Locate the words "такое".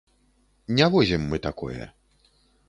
1.47-1.83